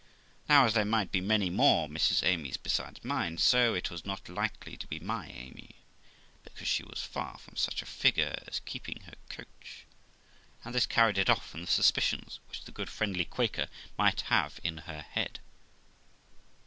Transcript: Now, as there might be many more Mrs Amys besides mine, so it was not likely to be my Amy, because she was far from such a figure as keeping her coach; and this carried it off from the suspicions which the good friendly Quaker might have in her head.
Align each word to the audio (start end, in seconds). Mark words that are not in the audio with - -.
Now, 0.49 0.65
as 0.65 0.73
there 0.73 0.83
might 0.83 1.11
be 1.11 1.21
many 1.21 1.51
more 1.51 1.87
Mrs 1.87 2.23
Amys 2.25 2.57
besides 2.57 3.05
mine, 3.05 3.37
so 3.37 3.75
it 3.75 3.91
was 3.91 4.03
not 4.03 4.27
likely 4.27 4.75
to 4.77 4.87
be 4.87 4.97
my 4.97 5.27
Amy, 5.27 5.75
because 6.43 6.67
she 6.67 6.81
was 6.81 7.03
far 7.03 7.37
from 7.37 7.55
such 7.55 7.83
a 7.83 7.85
figure 7.85 8.35
as 8.47 8.61
keeping 8.61 9.01
her 9.01 9.13
coach; 9.29 9.85
and 10.65 10.73
this 10.73 10.87
carried 10.87 11.19
it 11.19 11.29
off 11.29 11.47
from 11.47 11.61
the 11.61 11.67
suspicions 11.71 12.39
which 12.49 12.63
the 12.63 12.71
good 12.71 12.89
friendly 12.89 13.25
Quaker 13.25 13.67
might 13.95 14.21
have 14.21 14.59
in 14.63 14.79
her 14.89 15.03
head. 15.03 15.39